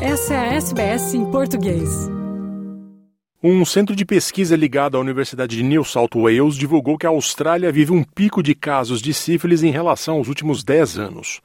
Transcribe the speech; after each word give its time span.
Essa 0.00 0.34
é 0.34 0.36
a 0.36 0.54
SBS 0.56 1.14
em 1.14 1.24
português. 1.30 1.88
Um 3.42 3.64
centro 3.64 3.96
de 3.96 4.04
pesquisa 4.04 4.54
ligado 4.54 4.98
à 4.98 5.00
Universidade 5.00 5.56
de 5.56 5.62
New 5.62 5.82
South 5.84 6.10
Wales 6.14 6.54
divulgou 6.54 6.98
que 6.98 7.06
a 7.06 7.08
Austrália 7.08 7.72
vive 7.72 7.92
um 7.92 8.04
pico 8.04 8.42
de 8.42 8.54
casos 8.54 9.00
de 9.00 9.14
sífilis 9.14 9.62
em 9.62 9.70
relação 9.70 10.16
aos 10.16 10.28
últimos 10.28 10.62
10 10.62 10.98
anos. 10.98 11.40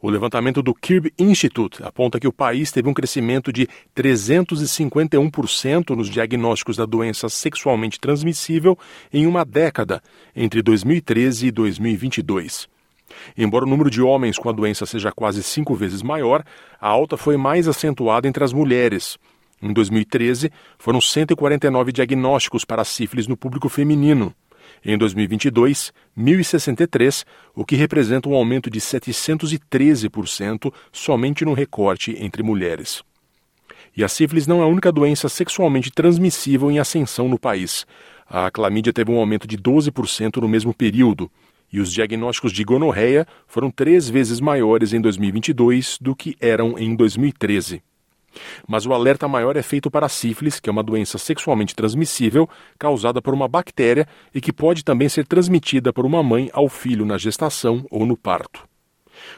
O 0.00 0.08
levantamento 0.08 0.62
do 0.62 0.74
Kirby 0.74 1.12
Institute 1.18 1.82
aponta 1.82 2.18
que 2.18 2.26
o 2.26 2.32
país 2.32 2.72
teve 2.72 2.88
um 2.88 2.94
crescimento 2.94 3.52
de 3.52 3.68
351% 3.94 5.94
nos 5.94 6.08
diagnósticos 6.08 6.78
da 6.78 6.86
doença 6.86 7.28
sexualmente 7.28 8.00
transmissível 8.00 8.78
em 9.12 9.26
uma 9.26 9.44
década, 9.44 10.02
entre 10.34 10.62
2013 10.62 11.48
e 11.48 11.50
2022. 11.50 12.79
Embora 13.36 13.64
o 13.64 13.68
número 13.68 13.90
de 13.90 14.02
homens 14.02 14.38
com 14.38 14.48
a 14.48 14.52
doença 14.52 14.86
seja 14.86 15.12
quase 15.12 15.42
cinco 15.42 15.74
vezes 15.74 16.02
maior, 16.02 16.44
a 16.80 16.88
alta 16.88 17.16
foi 17.16 17.36
mais 17.36 17.68
acentuada 17.68 18.28
entre 18.28 18.44
as 18.44 18.52
mulheres. 18.52 19.18
Em 19.62 19.72
2013, 19.72 20.50
foram 20.78 21.00
149 21.00 21.92
diagnósticos 21.92 22.64
para 22.64 22.84
sífilis 22.84 23.26
no 23.26 23.36
público 23.36 23.68
feminino. 23.68 24.34
Em 24.84 24.96
2022, 24.96 25.92
1.063, 26.16 27.24
o 27.54 27.64
que 27.64 27.76
representa 27.76 28.28
um 28.28 28.34
aumento 28.34 28.70
de 28.70 28.80
713% 28.80 30.72
somente 30.90 31.44
no 31.44 31.52
recorte 31.52 32.16
entre 32.18 32.42
mulheres. 32.42 33.02
E 33.94 34.02
a 34.04 34.08
sífilis 34.08 34.46
não 34.46 34.60
é 34.60 34.62
a 34.62 34.68
única 34.68 34.90
doença 34.90 35.28
sexualmente 35.28 35.90
transmissível 35.90 36.70
em 36.70 36.78
ascensão 36.78 37.28
no 37.28 37.38
país. 37.38 37.86
A 38.28 38.50
clamídia 38.50 38.92
teve 38.92 39.10
um 39.10 39.18
aumento 39.18 39.46
de 39.46 39.58
12% 39.58 40.36
no 40.36 40.48
mesmo 40.48 40.72
período, 40.72 41.30
e 41.72 41.80
os 41.80 41.92
diagnósticos 41.92 42.52
de 42.52 42.64
gonorreia 42.64 43.26
foram 43.46 43.70
três 43.70 44.08
vezes 44.08 44.40
maiores 44.40 44.92
em 44.92 45.00
2022 45.00 45.98
do 46.00 46.14
que 46.14 46.36
eram 46.40 46.78
em 46.78 46.94
2013. 46.94 47.82
Mas 48.66 48.86
o 48.86 48.92
alerta 48.92 49.26
maior 49.26 49.56
é 49.56 49.62
feito 49.62 49.90
para 49.90 50.06
a 50.06 50.08
sífilis, 50.08 50.60
que 50.60 50.68
é 50.68 50.72
uma 50.72 50.82
doença 50.82 51.18
sexualmente 51.18 51.74
transmissível 51.74 52.48
causada 52.78 53.20
por 53.20 53.34
uma 53.34 53.48
bactéria 53.48 54.06
e 54.34 54.40
que 54.40 54.52
pode 54.52 54.84
também 54.84 55.08
ser 55.08 55.26
transmitida 55.26 55.92
por 55.92 56.06
uma 56.06 56.22
mãe 56.22 56.48
ao 56.52 56.68
filho 56.68 57.04
na 57.04 57.18
gestação 57.18 57.84
ou 57.90 58.06
no 58.06 58.16
parto. 58.16 58.68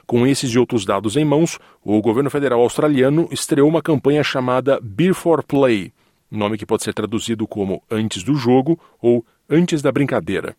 Com 0.06 0.27
esses 0.27 0.50
e 0.50 0.58
outros 0.58 0.84
dados 0.84 1.17
em 1.17 1.24
mãos, 1.24 1.58
o 1.83 2.00
governo 2.00 2.30
federal 2.30 2.61
australiano 2.61 3.28
estreou 3.30 3.69
uma 3.69 3.83
campanha 3.83 4.22
chamada 4.22 4.78
Beer 4.80 5.14
for 5.14 5.42
Play, 5.42 5.92
nome 6.30 6.56
que 6.56 6.67
pode 6.67 6.83
ser 6.83 6.94
traduzido 6.94 7.46
como 7.46 7.83
Antes 7.91 8.22
do 8.22 8.34
Jogo 8.34 8.78
ou 9.00 9.24
Antes 9.48 9.83
da 9.83 9.91
Brincadeira. 9.91 10.55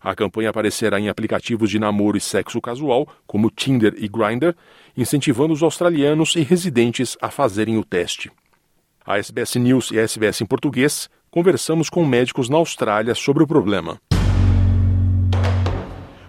A 0.00 0.14
campanha 0.14 0.50
aparecerá 0.50 0.98
em 0.98 1.08
aplicativos 1.08 1.70
de 1.70 1.78
namoro 1.78 2.16
e 2.16 2.20
sexo 2.20 2.60
casual, 2.60 3.06
como 3.26 3.50
Tinder 3.50 3.94
e 3.96 4.08
Grindr, 4.08 4.54
incentivando 4.96 5.52
os 5.52 5.62
australianos 5.62 6.36
e 6.36 6.42
residentes 6.42 7.16
a 7.20 7.30
fazerem 7.30 7.78
o 7.78 7.84
teste. 7.84 8.30
A 9.04 9.18
SBS 9.18 9.56
News 9.56 9.90
e 9.90 9.98
a 9.98 10.02
SBS 10.02 10.40
em 10.40 10.46
português 10.46 11.08
conversamos 11.30 11.88
com 11.88 12.04
médicos 12.04 12.48
na 12.48 12.56
Austrália 12.56 13.14
sobre 13.14 13.42
o 13.42 13.46
problema. 13.46 14.00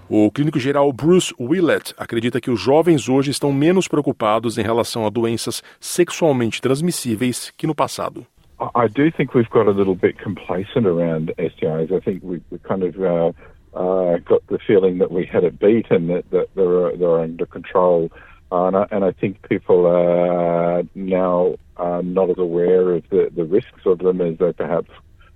O 0.10 0.32
clínico 0.32 0.58
geral 0.58 0.94
Bruce 0.94 1.34
Willett 1.38 1.94
acredita 1.98 2.40
que 2.40 2.50
os 2.50 2.62
jovens 2.62 3.10
hoje 3.10 3.32
estão 3.32 3.52
menos 3.52 3.90
preocupados 3.90 4.58
em 4.58 4.62
relação 4.62 5.06
a 5.06 5.10
doenças 5.10 5.62
sexualmente 5.82 6.62
transmissíveis 6.62 7.52
que 7.58 7.68
no 7.68 7.76
passado. 7.76 8.26
I 8.60 8.88
do 8.88 9.12
think 9.12 9.34
we've 9.34 9.50
got 9.50 9.68
a 9.68 9.72
little 9.72 9.96
bit 9.96 10.18
complacent 10.18 10.88
around 10.88 11.32
STIs. 11.38 11.92
I 11.92 12.00
think 12.00 12.24
we, 12.24 12.42
we 12.50 12.58
kind 12.60 12.84
of 12.84 13.00
uh, 13.00 13.32
uh, 13.78 14.18
got 14.18 14.46
the 14.48 14.58
feeling 14.66 14.98
that 14.98 15.12
we 15.12 15.26
had 15.26 15.44
it 15.44 15.60
beat 15.60 15.92
and 15.92 16.10
that, 16.10 16.30
that 16.32 16.48
they're, 16.56 16.98
they're 16.98 17.20
under 17.20 17.46
control. 17.46 18.12
Uh, 18.52 18.68
and, 18.68 18.78
I, 18.78 18.88
and 18.92 19.06
I 19.06 19.12
think 19.12 19.48
people 19.48 19.86
are 19.86 20.82
now 20.96 21.58
uh, 21.78 22.02
not 22.04 22.32
as 22.32 22.38
aware 22.40 22.94
of 22.94 23.08
the, 23.10 23.30
the 23.36 23.46
risks 23.46 23.82
of 23.86 24.00
them 24.00 24.22
as 24.22 24.40
they 24.40 24.54
perhaps 24.54 24.90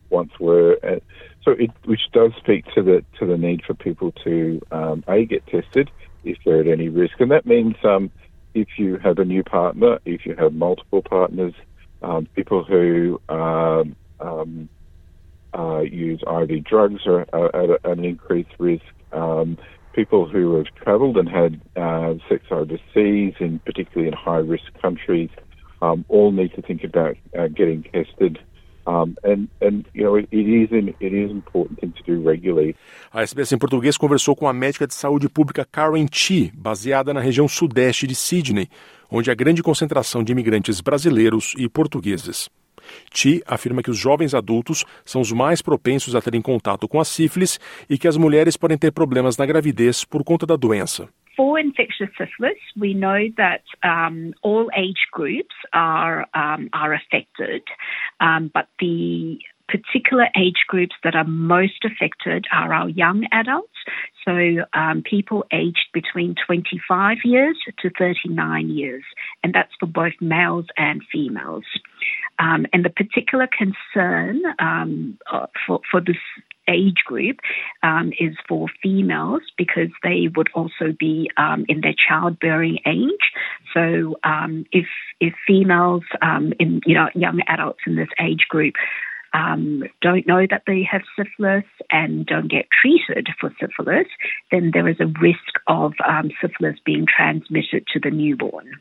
once 0.09 0.31
were. 0.39 0.79
Uh, 0.83 0.99
so, 1.43 1.51
it, 1.51 1.69
which 1.85 2.11
does 2.13 2.31
speak 2.37 2.65
to 2.73 2.81
the 2.81 3.03
to 3.19 3.25
the 3.25 3.37
need 3.37 3.63
for 3.63 3.73
people 3.73 4.11
to 4.23 4.61
um, 4.71 5.03
a 5.07 5.25
get 5.25 5.45
tested 5.47 5.89
if 6.23 6.37
they're 6.45 6.61
at 6.61 6.67
any 6.67 6.87
risk, 6.87 7.19
and 7.19 7.31
that 7.31 7.47
means 7.47 7.75
um, 7.83 8.11
if 8.53 8.67
you 8.77 8.97
have 8.97 9.17
a 9.17 9.25
new 9.25 9.43
partner, 9.43 9.97
if 10.05 10.25
you 10.25 10.35
have 10.35 10.53
multiple 10.53 11.01
partners, 11.01 11.53
um, 12.01 12.27
people 12.35 12.63
who 12.63 13.21
um, 13.29 13.95
um, 14.19 14.69
uh, 15.53 15.81
use 15.81 16.21
IV 16.21 16.63
drugs 16.63 17.01
are, 17.05 17.21
at, 17.21 17.55
at, 17.55 17.85
an 17.85 18.05
increased 18.05 18.51
risk. 18.57 18.83
Um, 19.11 19.57
people 19.93 20.27
who 20.27 20.55
have 20.55 20.67
travelled 20.75 21.17
and 21.17 21.27
had 21.27 21.61
uh, 21.75 22.15
sex 22.29 22.45
overseas, 22.49 23.33
in 23.39 23.59
particularly 23.65 24.07
in 24.07 24.13
high 24.13 24.37
risk 24.37 24.63
countries, 24.81 25.29
um, 25.81 26.05
all 26.07 26.31
need 26.31 26.53
to 26.55 26.61
think 26.61 26.83
about 26.83 27.17
uh, 27.37 27.47
getting 27.47 27.83
tested. 27.83 28.39
Um, 28.87 29.15
and, 29.23 29.47
and, 29.61 29.83
you 29.93 30.03
know, 30.03 30.17
it, 30.17 30.27
is 30.31 30.71
it 30.71 31.13
is 31.13 31.31
an 31.31 31.37
important 31.37 31.79
thing 31.79 31.91
to 31.91 32.03
do 32.03 32.27
regularly. 32.27 32.75
A 33.13 33.21
SBS 33.21 33.51
em 33.51 33.57
português 33.57 33.97
conversou 33.97 34.35
com 34.35 34.47
a 34.47 34.53
médica 34.53 34.87
de 34.87 34.93
saúde 34.93 35.29
pública 35.29 35.67
Karen 35.71 36.07
Chi, 36.11 36.51
baseada 36.55 37.13
na 37.13 37.19
região 37.19 37.47
sudeste 37.47 38.07
de 38.07 38.15
Sydney, 38.15 38.67
onde 39.09 39.29
há 39.29 39.35
grande 39.35 39.61
concentração 39.61 40.23
de 40.23 40.31
imigrantes 40.31 40.81
brasileiros 40.81 41.53
e 41.57 41.69
portugueses. 41.69 42.49
Chi 43.13 43.41
afirma 43.45 43.83
que 43.83 43.91
os 43.91 43.97
jovens 43.97 44.33
adultos 44.33 44.83
são 45.05 45.21
os 45.21 45.31
mais 45.31 45.61
propensos 45.61 46.15
a 46.15 46.21
terem 46.21 46.41
contato 46.41 46.87
com 46.87 46.99
a 46.99 47.05
sífilis 47.05 47.59
e 47.89 47.97
que 47.97 48.07
as 48.07 48.17
mulheres 48.17 48.57
podem 48.57 48.77
ter 48.77 48.91
problemas 48.91 49.37
na 49.37 49.45
gravidez 49.45 50.03
por 50.03 50.23
conta 50.23 50.45
da 50.45 50.55
doença. 50.55 51.07
For 51.37 51.57
infectious 51.57 52.09
syphilis, 52.17 52.59
we 52.77 52.93
know 52.93 53.27
that 53.37 53.63
um, 53.83 54.33
all 54.41 54.69
age 54.75 55.07
groups 55.11 55.55
are 55.73 56.25
um, 56.33 56.69
are 56.73 56.93
affected, 56.93 57.63
um, 58.19 58.51
but 58.53 58.67
the 58.79 59.39
particular 59.67 60.27
age 60.37 60.65
groups 60.67 60.95
that 61.03 61.15
are 61.15 61.23
most 61.23 61.85
affected 61.85 62.45
are 62.51 62.73
our 62.73 62.89
young 62.89 63.27
adults, 63.31 63.69
so 64.25 64.63
um, 64.73 65.03
people 65.03 65.45
aged 65.51 65.87
between 65.93 66.35
25 66.45 67.17
years 67.23 67.57
to 67.79 67.89
39 67.97 68.69
years, 68.69 69.03
and 69.43 69.53
that's 69.53 69.71
for 69.79 69.87
both 69.87 70.13
males 70.19 70.65
and 70.77 71.01
females. 71.11 71.63
Um, 72.39 72.65
and 72.73 72.85
the 72.85 72.89
particular 72.89 73.47
concern 73.47 74.41
um, 74.59 75.17
uh, 75.31 75.47
for, 75.65 75.81
for 75.89 76.01
this 76.01 76.17
age 76.67 77.03
group 77.05 77.39
um, 77.83 78.11
is 78.19 78.35
for 78.47 78.67
females 78.81 79.41
because 79.57 79.89
they 80.03 80.29
would 80.35 80.49
also 80.53 80.93
be 80.97 81.29
um, 81.37 81.65
in 81.67 81.81
their 81.81 81.95
childbearing 82.07 82.79
age. 82.85 83.31
So 83.73 84.17
um, 84.23 84.65
if 84.71 84.85
if 85.19 85.33
females 85.45 86.03
um, 86.21 86.53
in 86.59 86.81
you 86.85 86.95
know 86.95 87.09
young 87.15 87.41
adults 87.47 87.81
in 87.85 87.95
this 87.95 88.09
age 88.19 88.45
group 88.49 88.75
um, 89.33 89.83
don't 90.01 90.27
know 90.27 90.45
that 90.49 90.63
they 90.67 90.83
have 90.89 91.01
syphilis 91.17 91.65
and 91.89 92.25
don't 92.25 92.49
get 92.49 92.67
treated 92.81 93.27
for 93.39 93.53
syphilis, 93.59 94.07
then 94.51 94.71
there 94.73 94.87
is 94.87 94.99
a 94.99 95.13
risk 95.21 95.59
of 95.67 95.93
um, 96.07 96.31
syphilis 96.41 96.77
being 96.85 97.05
transmitted 97.05 97.85
to 97.93 97.99
the 97.99 98.11
newborn. 98.11 98.79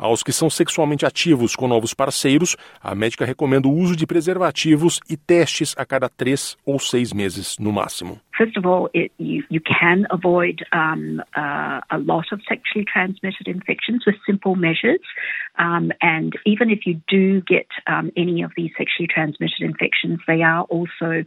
Aos 0.00 0.22
que 0.22 0.32
são 0.32 0.48
sexualmente 0.48 1.04
ativos 1.04 1.54
com 1.54 1.68
novos 1.68 1.92
parceiros, 1.92 2.56
a 2.82 2.94
médica 2.94 3.26
recomenda 3.26 3.68
o 3.68 3.76
uso 3.76 3.94
de 3.94 4.06
preservativos 4.06 4.98
e 5.10 5.14
testes 5.14 5.74
a 5.76 5.84
cada 5.84 6.08
três 6.08 6.56
ou 6.64 6.78
seis 6.78 7.12
meses, 7.12 7.58
no 7.58 7.70
máximo. 7.70 8.18
First 8.34 8.56
of 8.56 8.66
all, 8.66 8.88
it, 8.94 9.12
you, 9.18 9.44
you 9.50 9.60
can 9.60 10.06
avoid 10.10 10.64
um, 10.72 11.20
uh, 11.36 11.82
a 11.90 11.98
lot 11.98 12.32
of 12.32 12.40
sexually 12.48 12.86
transmitted 12.90 13.46
infections 13.46 14.06
with 14.06 14.16
simple 14.24 14.56
measures. 14.56 15.02
Um, 15.58 15.92
and 16.00 16.32
even 16.46 16.70
if 16.70 16.86
you 16.86 16.98
do 17.06 17.42
get 17.42 17.68
um, 17.86 18.10
any 18.16 18.42
of 18.42 18.52
these 18.56 18.70
sexually 18.78 19.06
transmitted 19.06 19.60
infections, 19.60 20.20
they 20.26 20.40
are 20.40 20.62
also, 20.70 21.24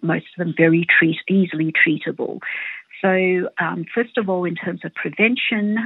most 0.00 0.24
of 0.32 0.38
them, 0.38 0.54
very 0.56 0.86
treat, 0.88 1.18
easily 1.28 1.74
treatable. 1.76 2.38
So, 3.02 3.48
first 3.94 4.16
of 4.16 4.30
all, 4.30 4.44
in 4.46 4.54
terms 4.54 4.80
of 4.84 4.94
prevention, 4.94 5.76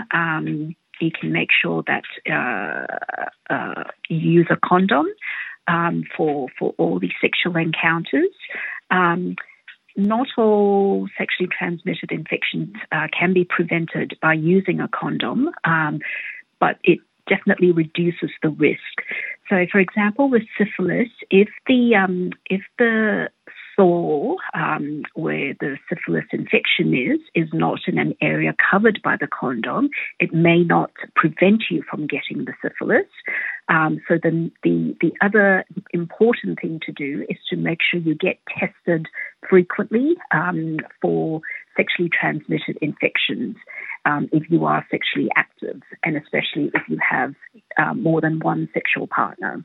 you 1.01 1.11
can 1.11 1.33
make 1.33 1.51
sure 1.63 1.83
that 1.87 2.05
uh, 2.31 3.53
uh, 3.53 3.85
you 4.09 4.19
use 4.19 4.47
a 4.51 4.57
condom 4.65 5.07
um, 5.69 6.05
for 6.17 6.49
for 6.59 6.75
all 6.79 6.99
these 6.99 7.15
sexual 7.21 7.57
encounters. 7.57 8.31
Um, 8.91 9.37
not 9.97 10.29
all 10.37 11.09
sexually 11.17 11.49
transmitted 11.59 12.13
infections 12.13 12.75
uh, 12.93 13.07
can 13.19 13.33
be 13.33 13.45
prevented 13.45 14.19
by 14.21 14.35
using 14.35 14.81
a 14.81 14.89
condom, 14.89 15.49
um, 15.65 16.01
but 16.61 16.79
it 16.85 16.99
definitely 17.27 17.73
reduces 17.73 18.31
the 18.43 18.51
risk. 18.51 19.03
So, 19.49 19.65
for 19.73 19.79
example, 19.79 20.29
with 20.29 20.43
syphilis, 20.59 21.09
if 21.31 21.49
the 21.67 21.95
um, 21.97 22.31
if 22.51 22.63
the 22.79 23.31
sore 23.77 24.37
um, 24.55 25.03
where 25.15 25.55
the 25.61 25.77
syphilis 25.89 26.25
infection 26.33 26.95
is 26.95 27.21
is 27.35 27.49
not 27.53 27.81
in 27.87 27.99
an 27.99 28.15
area 28.21 28.55
covered 28.71 29.01
by 29.05 29.17
the 29.21 29.29
condom, 29.29 29.91
it 30.19 30.33
may 30.33 30.63
not 30.63 30.91
prevent 31.15 31.65
you 31.71 31.83
from 31.89 32.07
getting 32.07 32.45
the 32.45 32.55
syphilis. 32.63 33.07
Um, 33.69 34.01
so 34.09 34.19
then 34.23 34.51
the 34.63 34.97
the 35.01 35.13
other 35.21 35.65
important 35.93 36.59
thing 36.61 36.81
to 36.87 36.93
do 36.93 37.27
is 37.29 37.37
to 37.51 37.57
make 37.57 37.79
sure 37.83 38.01
you 38.01 38.15
get 38.15 38.39
tested 38.59 39.07
frequently 39.49 40.15
um, 40.33 40.79
for 41.01 41.41
sexually 41.77 42.09
transmitted 42.09 42.79
infections 42.81 43.57
um, 44.07 44.29
if 44.33 44.51
you 44.51 44.65
are 44.65 44.87
sexually 44.91 45.29
active, 45.37 45.83
and 46.05 46.17
especially 46.17 46.71
if 46.75 46.83
you 46.89 46.99
have 47.09 47.35
um, 47.79 48.03
more 48.03 48.21
than 48.21 48.39
one 48.39 48.69
sexual 48.73 49.07
partner. 49.07 49.65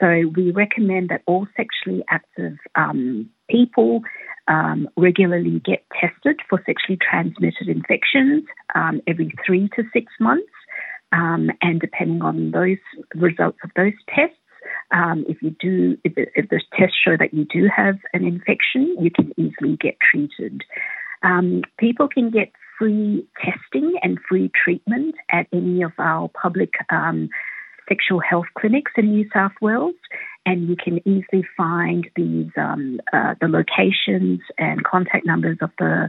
So 0.00 0.32
we 0.34 0.50
recommend 0.50 1.10
that 1.10 1.22
all 1.26 1.46
sexually 1.56 2.02
active 2.08 2.56
um, 2.74 3.28
people 3.50 4.00
um, 4.48 4.88
regularly 4.96 5.60
get 5.64 5.84
tested 6.00 6.40
for 6.48 6.62
sexually 6.66 6.98
transmitted 6.98 7.68
infections 7.68 8.44
um, 8.74 9.00
every 9.06 9.32
three 9.46 9.68
to 9.76 9.84
six 9.92 10.12
months. 10.18 10.50
Um, 11.12 11.50
and 11.60 11.80
depending 11.80 12.22
on 12.22 12.52
those 12.52 12.78
results 13.14 13.58
of 13.64 13.70
those 13.76 13.92
tests, 14.08 14.36
um, 14.92 15.24
if 15.28 15.42
you 15.42 15.50
do, 15.60 15.96
if, 16.04 16.12
if 16.16 16.48
the 16.48 16.60
tests 16.78 16.96
show 17.04 17.16
that 17.18 17.34
you 17.34 17.44
do 17.44 17.68
have 17.74 17.96
an 18.12 18.24
infection, 18.24 18.96
you 19.00 19.10
can 19.10 19.32
easily 19.36 19.76
get 19.76 19.96
treated. 20.00 20.62
Um, 21.22 21.62
people 21.78 22.08
can 22.08 22.30
get 22.30 22.52
free 22.78 23.26
testing 23.36 23.98
and 24.02 24.18
free 24.28 24.50
treatment 24.64 25.14
at 25.30 25.46
any 25.52 25.82
of 25.82 25.92
our 25.98 26.28
public 26.28 26.72
um, 26.90 27.28
sexual 27.90 28.20
health 28.20 28.46
clinics 28.58 28.92
in 28.96 29.06
New 29.14 29.26
South 29.34 29.56
Wales, 29.60 29.98
and 30.46 30.68
you 30.68 30.76
can 30.76 30.96
easily 31.12 31.44
find 31.56 32.02
these 32.16 32.50
um, 32.56 33.00
uh, 33.12 33.34
the 33.42 33.48
locations 33.48 34.40
and 34.58 34.76
contact 34.84 35.26
numbers 35.26 35.58
of 35.60 35.70
the 35.78 36.08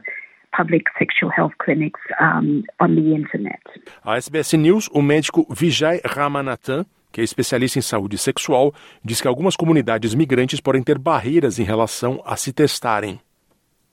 public 0.56 0.83
sexual 1.00 1.30
health 1.38 1.54
clinics 1.63 2.00
um, 2.19 2.63
on 2.80 2.95
the 2.95 3.16
internet. 3.16 3.62
A 4.04 4.18
SBS 4.18 4.54
News, 4.54 4.89
o 4.94 5.01
médico 5.01 5.45
Vijay 5.50 6.01
Ramanathan 6.06 6.86
que 7.12 7.22
é 7.22 7.24
especialista 7.24 7.78
em 7.78 7.81
saúde 7.81 8.18
sexual, 8.18 8.74
diz 9.04 9.19
que 9.19 9.27
algumas 9.27 9.56
comunidades 9.56 10.16
migrantes 10.16 10.62
podem 10.62 10.81
ter 10.81 10.98
barreiras 10.98 11.60
em 11.60 11.63
relação 11.63 12.22
a 12.25 12.38
se 12.38 12.54
testarem. 12.54 13.19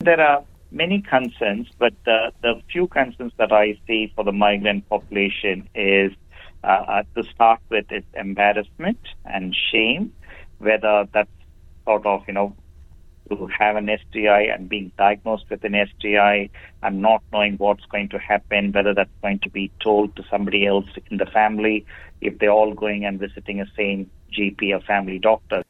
There 0.04 0.22
are 0.22 0.44
many 0.70 1.02
concerns, 1.02 1.68
but 1.80 1.94
the, 2.04 2.32
the 2.42 2.62
few 2.70 2.86
concerns 2.86 3.32
that 3.36 3.52
I 3.52 3.76
see 3.86 4.12
for 4.14 4.24
the 4.24 4.32
migrant 4.32 4.84
population 4.88 5.64
is 5.74 6.12
Uh, 6.64 6.66
uh, 6.66 7.02
to 7.16 7.22
start 7.30 7.60
with, 7.70 7.86
it's 7.90 8.06
embarrassment 8.14 8.98
and 9.24 9.54
shame, 9.72 10.12
whether 10.58 11.06
that's 11.14 11.30
sort 11.86 12.04
of, 12.04 12.22
you 12.26 12.34
know, 12.34 12.56
to 13.30 13.46
have 13.46 13.76
an 13.76 13.88
STI 13.88 14.42
and 14.42 14.68
being 14.68 14.90
diagnosed 14.98 15.44
with 15.50 15.62
an 15.64 15.74
STI 15.74 16.50
and 16.82 17.02
not 17.02 17.22
knowing 17.32 17.54
what's 17.58 17.84
going 17.86 18.08
to 18.08 18.18
happen, 18.18 18.72
whether 18.72 18.92
that's 18.92 19.10
going 19.22 19.38
to 19.40 19.50
be 19.50 19.70
told 19.82 20.16
to 20.16 20.24
somebody 20.30 20.66
else 20.66 20.86
in 21.10 21.18
the 21.18 21.26
family, 21.26 21.86
if 22.20 22.38
they're 22.38 22.50
all 22.50 22.74
going 22.74 23.04
and 23.04 23.20
visiting 23.20 23.60
a 23.60 23.66
same 23.76 24.10
GP 24.36 24.74
or 24.74 24.80
family 24.80 25.18
doctor. 25.18 25.62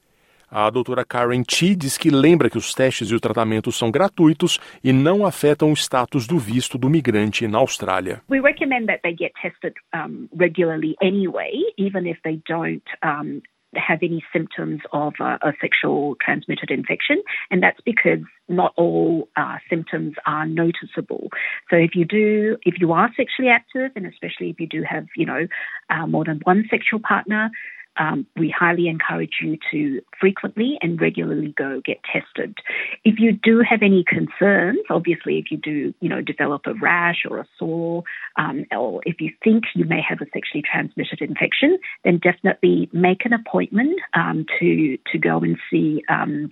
A 0.50 0.70
doutora 0.70 1.04
Karen 1.04 1.42
T 1.42 1.74
diz 1.76 1.98
que 1.98 2.10
lembra 2.10 2.48
que 2.48 2.56
os 2.56 2.72
testes 2.72 3.10
e 3.10 3.14
o 3.14 3.20
tratamento 3.20 3.70
são 3.70 3.90
gratuitos 3.90 4.58
e 4.82 4.92
não 4.92 5.26
afetam 5.26 5.70
o 5.70 5.76
status 5.76 6.26
do 6.26 6.38
visto 6.38 6.78
do 6.78 6.88
migrante 6.88 7.46
na 7.46 7.58
Austrália. 7.58 8.22
We 8.30 8.40
recommend 8.40 8.86
that 8.86 9.02
they 9.02 9.14
get 9.14 9.32
tested 9.42 9.74
um, 9.94 10.28
regularly 10.34 10.96
anyway, 11.02 11.52
even 11.76 12.06
if 12.06 12.18
they 12.22 12.40
don't 12.48 12.82
um, 13.04 13.42
have 13.74 13.98
any 14.02 14.24
symptoms 14.32 14.80
of 14.92 15.12
a, 15.20 15.38
a, 15.42 15.52
sexual 15.60 16.16
transmitted 16.24 16.70
infection, 16.70 17.22
and 17.50 17.62
that's 17.62 17.80
because 17.84 18.24
not 18.48 18.72
all 18.76 19.28
uh, 19.36 19.58
symptoms 19.68 20.14
are 20.26 20.46
noticeable. 20.46 21.28
So 21.68 21.76
if 21.76 21.94
you 21.94 22.04
do, 22.04 22.56
if 22.62 22.80
you 22.80 22.92
are 22.92 23.10
sexually 23.16 23.50
active, 23.50 23.92
and 23.94 24.06
especially 24.06 24.50
if 24.50 24.60
you 24.60 24.66
do 24.66 24.82
have, 24.88 25.06
you 25.16 25.26
know, 25.26 25.46
uh, 25.90 26.06
more 26.06 26.24
than 26.24 26.40
one 26.44 26.64
sexual 26.70 27.00
partner, 27.00 27.50
um, 27.98 28.26
we 28.36 28.54
highly 28.56 28.88
encourage 28.88 29.38
you 29.42 29.58
to 29.70 30.00
frequently 30.20 30.78
and 30.80 31.00
regularly 31.00 31.54
go 31.56 31.80
get 31.84 31.98
tested. 32.04 32.56
If 33.04 33.18
you 33.18 33.32
do 33.32 33.62
have 33.68 33.82
any 33.82 34.04
concerns, 34.04 34.80
obviously, 34.90 35.38
if 35.38 35.50
you 35.50 35.56
do, 35.56 35.94
you 36.00 36.08
know, 36.08 36.20
develop 36.20 36.62
a 36.66 36.74
rash 36.74 37.24
or 37.28 37.38
a 37.38 37.46
sore, 37.58 38.04
um, 38.36 38.64
or 38.70 39.00
if 39.04 39.20
you 39.20 39.32
think 39.42 39.64
you 39.74 39.84
may 39.84 40.00
have 40.06 40.20
a 40.20 40.26
sexually 40.32 40.62
transmitted 40.62 41.20
infection, 41.20 41.78
then 42.04 42.18
definitely 42.18 42.88
make 42.92 43.24
an 43.24 43.32
appointment 43.32 43.98
um, 44.14 44.46
to 44.58 44.98
to 45.12 45.18
go 45.18 45.38
and 45.38 45.58
see. 45.70 46.02
Um, 46.08 46.48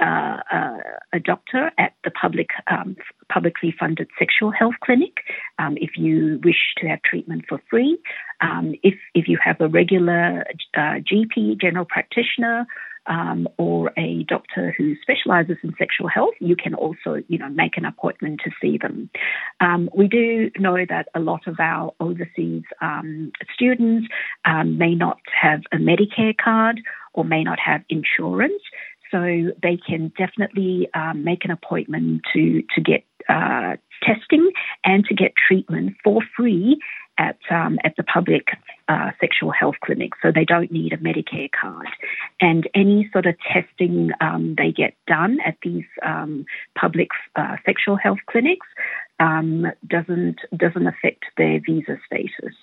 uh, 0.00 0.40
uh, 0.50 0.78
a 1.12 1.20
doctor 1.20 1.70
at 1.76 1.92
the 2.04 2.10
public 2.10 2.48
um, 2.70 2.96
publicly 3.30 3.74
funded 3.78 4.08
sexual 4.18 4.50
health 4.50 4.74
clinic 4.82 5.18
um, 5.58 5.76
if 5.76 5.90
you 5.98 6.40
wish 6.42 6.72
to 6.78 6.86
have 6.86 7.02
treatment 7.02 7.44
for 7.46 7.60
free. 7.68 7.98
Um, 8.40 8.74
if 8.82 8.94
if 9.14 9.28
you 9.28 9.38
have 9.42 9.60
a 9.60 9.68
regular 9.68 10.44
uh, 10.76 11.00
GP, 11.10 11.60
general 11.60 11.84
practitioner, 11.84 12.66
um, 13.06 13.48
or 13.58 13.92
a 13.96 14.24
doctor 14.24 14.74
who 14.76 14.94
specialises 15.02 15.56
in 15.62 15.74
sexual 15.78 16.08
health, 16.08 16.34
you 16.40 16.56
can 16.56 16.74
also, 16.74 17.22
you 17.28 17.38
know, 17.38 17.48
make 17.48 17.76
an 17.76 17.84
appointment 17.84 18.40
to 18.44 18.50
see 18.60 18.78
them. 18.78 19.10
Um, 19.60 19.90
we 19.94 20.06
do 20.06 20.50
know 20.58 20.76
that 20.88 21.08
a 21.14 21.20
lot 21.20 21.46
of 21.46 21.56
our 21.58 21.92
overseas 22.00 22.62
um, 22.80 23.32
students 23.54 24.08
um, 24.44 24.78
may 24.78 24.94
not 24.94 25.18
have 25.40 25.62
a 25.72 25.76
Medicare 25.76 26.36
card 26.36 26.80
or 27.12 27.24
may 27.24 27.42
not 27.42 27.58
have 27.58 27.82
insurance. 27.88 28.62
So 29.10 29.50
they 29.60 29.76
can 29.76 30.12
definitely 30.16 30.88
um, 30.94 31.24
make 31.24 31.44
an 31.44 31.50
appointment 31.50 32.22
to 32.32 32.62
to 32.76 32.80
get 32.80 33.04
uh, 33.28 33.74
testing 34.04 34.52
and 34.84 35.04
to 35.06 35.14
get 35.14 35.32
treatment 35.34 35.96
for 36.04 36.20
free 36.36 36.78
at 37.20 37.38
um, 37.50 37.78
at 37.84 37.94
the 37.96 38.02
public 38.02 38.44
uh, 38.88 39.10
sexual 39.20 39.52
health 39.52 39.76
clinic. 39.84 40.12
So 40.22 40.32
they 40.34 40.44
don't 40.44 40.72
need 40.72 40.92
a 40.92 40.96
Medicare 40.96 41.50
card, 41.52 41.88
and 42.40 42.68
any 42.74 43.08
sort 43.12 43.26
of 43.26 43.34
testing 43.52 44.10
um, 44.20 44.54
they 44.56 44.72
get 44.72 44.94
done 45.06 45.38
at 45.46 45.56
these 45.62 45.84
um, 46.02 46.46
public 46.74 47.10
uh, 47.36 47.56
sexual 47.64 47.96
health 47.96 48.18
clinics 48.28 48.66
um, 49.20 49.66
doesn't 49.86 50.38
doesn't 50.56 50.86
affect 50.86 51.24
their 51.36 51.60
visa 51.60 51.98
status. 52.06 52.56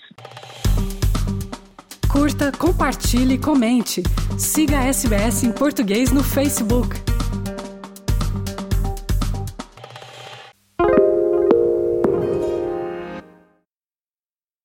Curta, 2.10 2.52
compartilhe, 2.58 3.38
comente. 3.38 4.02
Siga 4.40 4.80
a 4.80 4.90
SBS 4.90 5.44
em 5.44 5.52
português 5.52 6.12
no 6.12 6.24
Facebook. 6.24 6.96